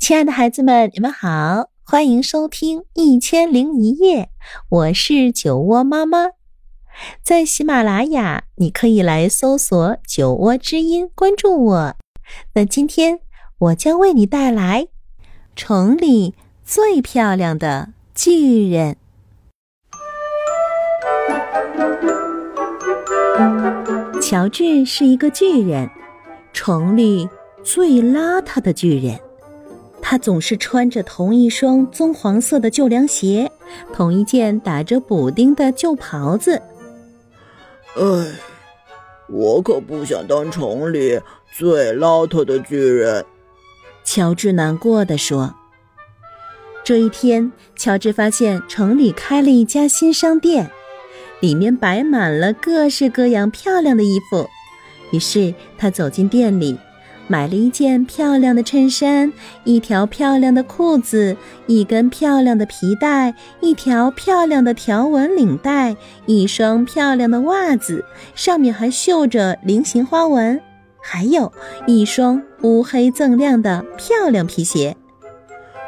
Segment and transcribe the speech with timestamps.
[0.00, 4.24] 亲爱的孩子们，你们好，欢迎收听《一千零一夜》，
[4.70, 6.30] 我是酒窝妈妈。
[7.22, 11.96] 在喜马拉雅，你可以来搜索“酒窝之音”，关注我。
[12.54, 13.20] 那今天
[13.58, 14.88] 我将为你带来
[15.54, 18.96] 城里最漂亮的巨人。
[24.22, 25.90] 乔治是一个巨人，
[26.54, 27.28] 城里
[27.62, 29.20] 最邋遢的巨人。
[30.10, 33.52] 他总是穿着同一双棕黄色的旧凉鞋，
[33.92, 36.60] 同一件打着补丁的旧袍子。
[37.94, 38.02] 唉，
[39.28, 41.20] 我可不想当城里
[41.52, 43.24] 最邋遢的巨人。
[44.02, 45.54] 乔治难过的说。
[46.82, 50.72] 这一天，乔治发现城里开了一家新商店，
[51.38, 54.48] 里面摆满了各式各样漂亮的衣服。
[55.12, 56.76] 于是他走进店里。
[57.30, 61.36] 买了一件漂亮的衬衫，一条漂亮的裤子，
[61.68, 70.60] 一根漂亮的皮带，一条漂亮的条纹领带，一双漂亮的袜子，上面还绣着菱形花纹，
[71.00, 71.52] 还有
[71.86, 74.96] 一双乌黑锃亮的漂亮皮鞋。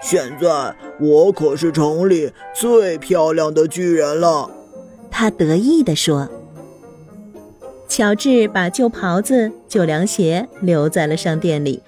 [0.00, 4.48] 现在我可是城里最漂亮的巨人了，
[5.10, 6.28] 他得意地说。
[7.96, 11.80] 乔治把旧袍子、旧凉鞋留在了商店里。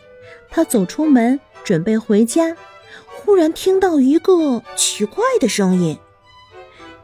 [0.49, 2.57] 他走出门，准备回家，
[3.09, 5.99] 忽然听到一个奇怪的声音。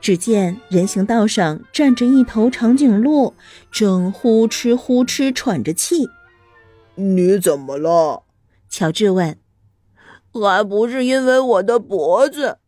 [0.01, 3.35] 只见人行道上站着一头长颈鹿，
[3.73, 6.09] 正呼哧呼哧喘着气。
[6.95, 8.23] “你怎么了？”
[8.71, 9.37] 乔治问。
[10.33, 12.59] “还不是因为我的脖子。”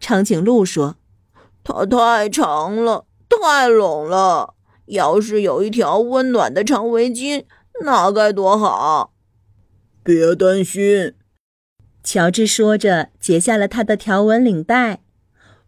[0.00, 0.96] 长颈鹿说
[1.62, 4.54] ，“它太长了，太冷了。”
[4.88, 7.44] 要是有一条温暖的长围巾，
[7.84, 9.12] 那该多好！
[10.02, 11.14] 别担心，
[12.02, 15.00] 乔治说着，解下了他的条纹领带。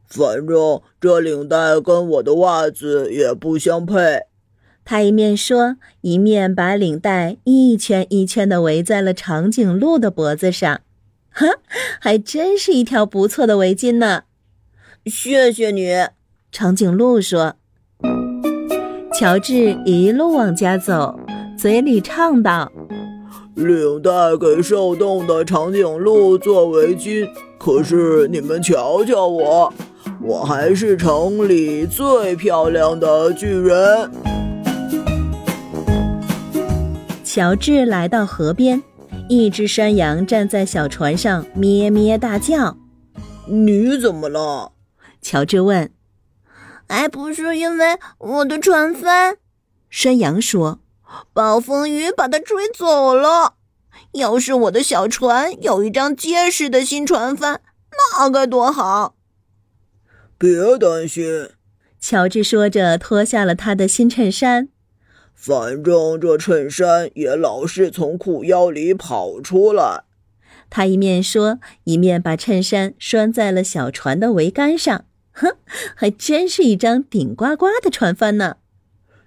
[0.06, 4.22] 反正这领带跟我的袜子也不相配。
[4.84, 10.80] 他一面说，一面把领带一圈一圈的围在了长颈鹿的脖子上。
[11.30, 11.46] 哈，
[12.00, 14.24] 还真是一条不错的围巾呢！
[15.04, 16.08] 谢谢你，
[16.50, 17.59] 长颈鹿说。
[19.20, 21.14] 乔治一路往家走，
[21.54, 22.72] 嘴里唱道
[23.54, 24.10] ：“领带
[24.40, 27.28] 给受冻的长颈鹿做围巾，
[27.58, 29.70] 可是你们瞧瞧我，
[30.22, 34.10] 我还是城里最漂亮的巨人。”
[37.22, 38.82] 乔治来到河边，
[39.28, 42.74] 一只山羊站在小船上，咩咩大叫。
[43.46, 44.72] “你怎么了？”
[45.20, 45.90] 乔治问。
[46.90, 49.36] 还不是因为我的船帆，
[49.88, 50.80] 山羊说
[51.32, 53.54] ：“暴风雨把它吹走了。
[54.14, 57.60] 要是我的小船有一张结实的新船帆，
[57.92, 59.14] 那该多好！”
[60.36, 61.50] 别担心，
[62.00, 64.68] 乔治说着，脱下了他的新衬衫。
[65.32, 70.02] 反正这衬衫也老是从裤腰里跑出来。
[70.68, 75.04] 他一面说，一面把衬衫拴在了小船的桅杆上。
[75.32, 75.56] 哼，
[75.94, 78.56] 还真是一张顶呱呱的船帆呢！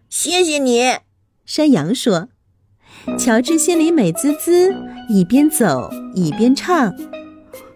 [0.10, 0.98] 谢谢你，
[1.46, 2.30] 山羊说。
[3.18, 4.74] 乔治心里美滋滋，
[5.10, 6.94] 一边走一边唱：“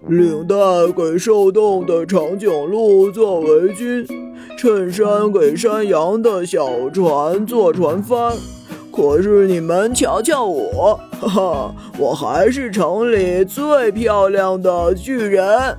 [0.08, 0.56] 领带
[0.96, 4.08] 给受冻的长颈鹿做围巾，
[4.58, 8.38] 衬衫给山羊的小船做船帆。
[8.96, 15.78] 可是你们瞧瞧我，哈哈，我还是城里最漂亮的巨人。”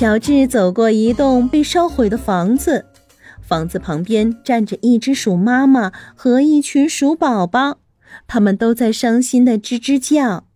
[0.00, 2.86] 乔治走过一栋被烧毁的房子，
[3.42, 7.80] 房子旁边站着一只鼠妈妈和一群鼠宝宝，
[8.26, 10.46] 他们都在伤心的吱吱叫。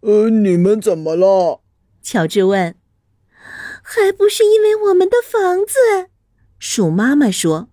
[0.00, 1.60] 呃，你们怎么了？
[2.02, 2.74] 乔治问。
[3.84, 6.08] 还不是因为我们的房子，
[6.58, 7.68] 鼠妈妈说，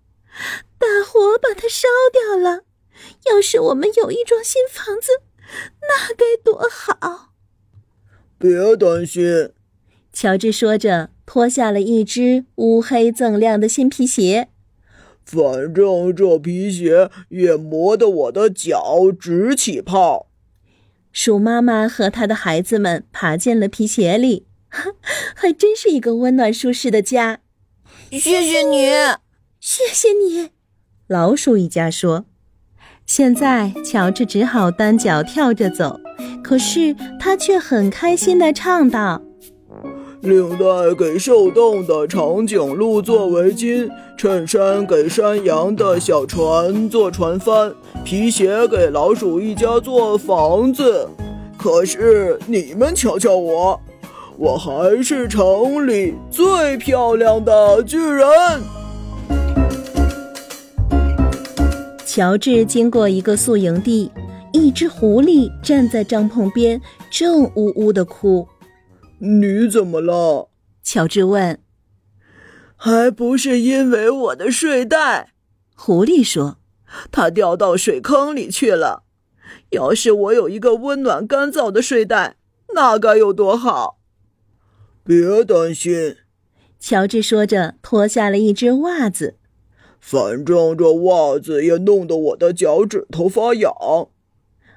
[0.78, 2.60] 大火把它烧掉了。
[3.26, 5.08] 要是我们有一幢新房子，
[5.80, 7.32] 那该多好！
[8.38, 9.50] 别担心。
[10.12, 14.48] 乔治说着，脱下了一只乌黑锃亮的新皮鞋。
[15.24, 20.26] 反正这皮鞋也磨得我的脚直起泡。
[21.12, 27.40] 鼠妈妈和她的孩子们爬进了皮鞋里，还真是一个温暖舒适的家。
[28.10, 28.86] 谢谢你，
[29.60, 30.50] 谢谢你，
[31.06, 32.26] 老鼠一家说。
[33.06, 36.00] 现在，乔治只好单脚跳着走，
[36.42, 39.22] 可是他却很开心地唱道。
[40.22, 43.88] 领带给受冻的长颈鹿做围巾，
[44.18, 47.72] 衬衫给山羊的小船做船帆，
[48.04, 51.08] 皮鞋给老鼠一家做房子。
[51.56, 53.80] 可是你们瞧瞧我，
[54.36, 58.28] 我还是城里最漂亮的巨人。
[62.04, 64.10] 乔治经过一个宿营地，
[64.52, 66.78] 一只狐狸站在帐篷边，
[67.10, 68.46] 正呜呜地哭。
[69.22, 70.48] 你怎么了？
[70.82, 71.60] 乔治问。
[72.74, 75.34] 还不是因为我的睡袋，
[75.76, 76.56] 狐狸说，
[77.12, 79.04] 它掉到水坑里去了。
[79.72, 82.36] 要是我有一个温暖干燥的睡袋，
[82.74, 83.98] 那该有多好！
[85.04, 86.16] 别担心，
[86.78, 89.36] 乔治说着，脱下了一只袜子。
[90.00, 93.70] 反正这袜子也弄得我的脚趾头发痒。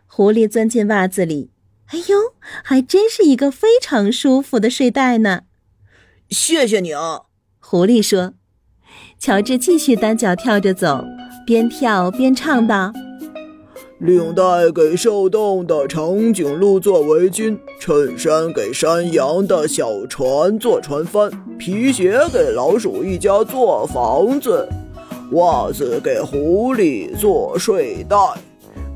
[0.05, 1.52] 狐狸钻进袜子里。
[1.91, 2.33] 哎呦，
[2.63, 5.41] 还真是一个非常舒服的睡袋呢！
[6.29, 7.23] 谢谢你啊，
[7.59, 8.33] 狐狸说。
[9.19, 11.03] 乔治继续单脚跳着走，
[11.45, 12.91] 边跳边唱道
[13.99, 14.43] ：“领带
[14.73, 24.67] 给受冻的长颈鹿做围巾，衬衫给山羊的小船做船帆，皮鞋给老鼠一家做房子，
[25.33, 28.17] 袜子给狐狸做睡袋。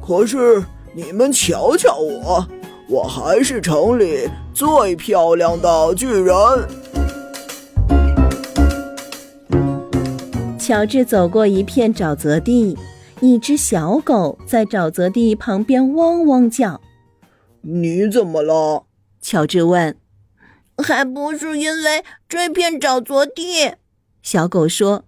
[0.06, 0.64] 可是
[0.96, 2.46] 你们瞧瞧我！”
[2.90, 6.34] 我还是城里最漂亮的巨人。
[10.58, 12.78] 乔治走过一片沼泽地，
[13.20, 16.80] 一只小狗在沼泽地旁边汪汪叫。
[17.62, 18.86] 你怎么了？
[19.22, 19.98] 乔治问。
[20.78, 23.74] 还不是因为这片沼泽地。
[24.22, 25.04] 小狗说：“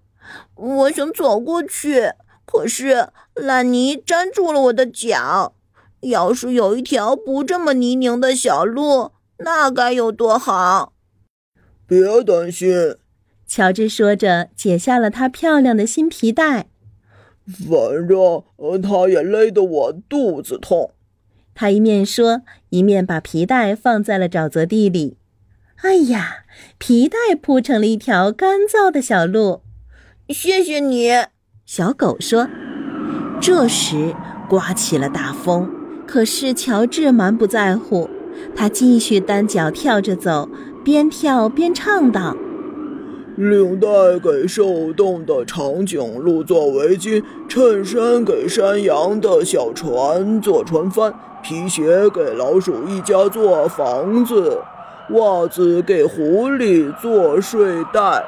[0.56, 2.12] 我想走过去，
[2.46, 5.54] 可是烂泥粘住了我的脚。”
[6.02, 10.94] 要是有一条不这么泥泞的小路，那该有多好！
[11.86, 12.96] 别担心，
[13.48, 16.68] 乔治说着，解下了他漂亮的新皮带。
[17.46, 20.92] 反正他也勒得我肚子痛。
[21.56, 25.18] 他一面说，一面把皮带放在了沼泽地里。
[25.82, 26.46] 哎呀，
[26.78, 29.62] 皮带铺成了一条干燥的小路。
[30.30, 31.10] 谢谢你，
[31.66, 32.48] 小狗说。
[33.42, 34.14] 这时，
[34.48, 35.79] 刮起了大风。
[36.10, 38.10] 可是乔治满不在乎，
[38.56, 40.50] 他继续单脚跳着走，
[40.84, 42.36] 边跳边唱道
[43.38, 51.14] ：“领带给受冻的长颈鹿做围巾，衬衫给山羊的小船做船帆，
[51.44, 54.58] 皮鞋给老鼠一家做房子，
[55.12, 58.26] 袜子给狐狸做睡袋，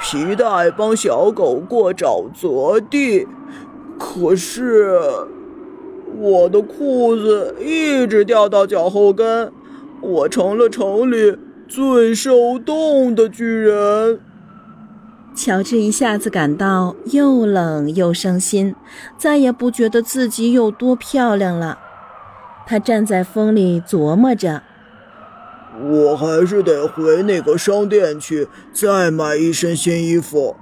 [0.00, 3.28] 皮带帮小狗过沼泽地。
[3.98, 4.98] 可是……”
[6.20, 9.52] 我的裤子一直掉到脚后跟，
[10.00, 11.36] 我成了城里
[11.68, 14.20] 最受冻的巨人。
[15.36, 18.74] 乔治一下子感到又冷又伤心，
[19.16, 21.78] 再也不觉得自己有多漂亮了。
[22.66, 24.62] 他站在风里琢磨着
[25.80, 30.56] ：“我还是得回那个商店去，再买一身新衣服。”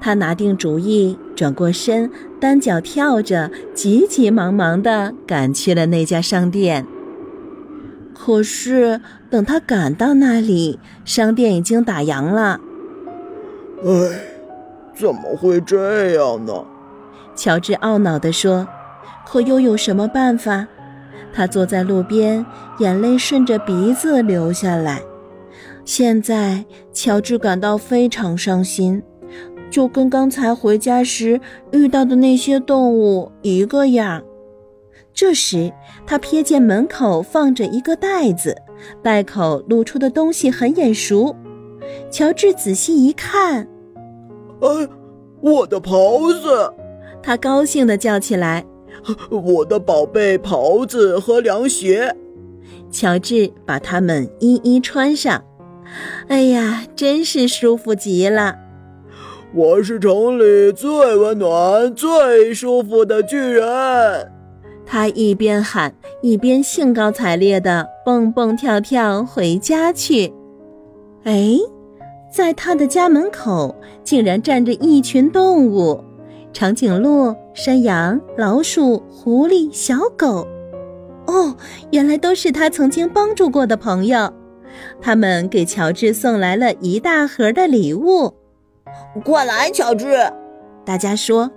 [0.00, 2.10] 他拿定主意，转过身，
[2.40, 6.86] 单脚跳着，急急忙忙地赶去了那家商店。
[8.14, 12.60] 可是，等他赶到那里，商店已经打烊了。
[13.84, 14.20] 唉，
[14.94, 16.64] 怎么会这样呢？
[17.34, 18.66] 乔治懊恼地说。
[19.30, 20.66] 可又有什么办法？
[21.34, 22.46] 他坐在路边，
[22.78, 25.02] 眼泪顺着鼻子流下来。
[25.84, 26.64] 现在，
[26.94, 29.02] 乔治感到非常伤心。
[29.70, 31.40] 就跟刚才回家时
[31.72, 34.22] 遇到的那些动物一个样。
[35.12, 35.72] 这时，
[36.06, 38.56] 他瞥见门口放着一个袋子，
[39.02, 41.34] 袋口露出的东西很眼熟。
[42.10, 43.66] 乔治仔细一看
[44.60, 44.88] ，“哎，
[45.40, 46.72] 我的袍子！”
[47.20, 48.64] 他高兴地叫起来
[49.30, 52.14] ，“我的宝贝袍子和凉鞋！”
[52.90, 55.44] 乔治把它们一一穿上，
[56.28, 58.56] 哎呀，真是舒服极了。
[59.54, 64.30] 我是城里最温暖、最舒服的巨人。
[64.84, 70.30] 他一边喊，一边兴高采烈地蹦蹦跳跳回家去。
[71.24, 71.56] 哎，
[72.30, 73.74] 在他的家门口
[74.04, 76.04] 竟然站着一群动物：
[76.52, 80.46] 长颈鹿、山羊、老鼠、狐狸、小狗。
[81.26, 81.56] 哦，
[81.90, 84.30] 原来都是他曾经帮助过的朋友。
[85.00, 88.34] 他们给乔治送来了一大盒的礼物。
[89.20, 90.32] 快来，乔治！
[90.84, 91.50] 大家说：“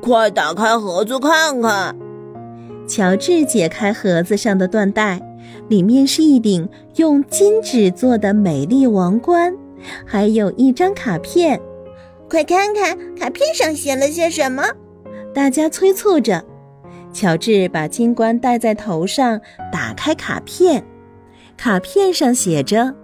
[0.00, 1.96] 快打开盒子看看。”
[2.88, 5.20] 乔治解开盒子上的缎带，
[5.68, 9.54] 里面是一顶用金纸做的美丽王冠，
[10.04, 11.60] 还有一张卡片。
[12.28, 14.64] 快看看卡片上写了些什么！
[15.34, 16.44] 大家催促着。
[17.12, 19.40] 乔治把金冠戴在头上，
[19.72, 20.84] 打开卡片，
[21.56, 22.94] 卡片上写着：“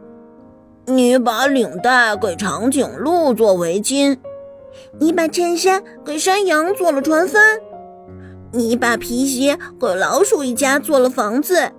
[0.86, 4.16] 你把领带给长颈鹿做围巾，
[4.98, 7.58] 你把衬衫给山羊做了船帆，
[8.52, 11.72] 你把皮鞋给老鼠一家做了房子，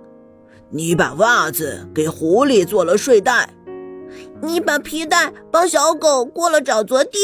[0.70, 3.50] 你把袜子给狐狸做了睡袋。”
[4.40, 7.18] 你把皮带帮小狗过了沼泽地。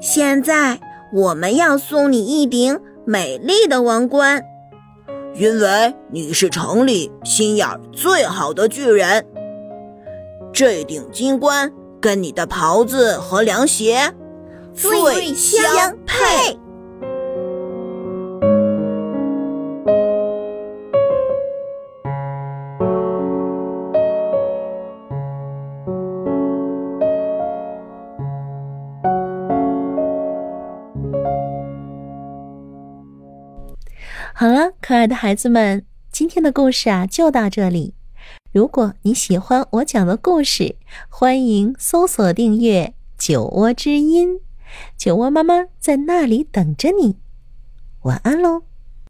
[0.00, 0.80] 现在
[1.12, 4.42] 我们要送你一顶美丽的王冠，
[5.34, 9.24] 因为你是城里心眼最好的巨人。
[10.52, 14.12] 这顶金冠跟你的袍子和凉鞋
[14.74, 16.58] 最相配。
[34.34, 37.94] 好了，可爱的孩子们，今天的故事啊就到这里。
[38.52, 40.74] 如果你喜欢我讲的故事，
[41.08, 44.40] 欢迎搜索订阅“酒窝之音”，
[44.98, 47.16] 酒窝妈妈在那里等着你。
[48.02, 48.69] 晚安喽。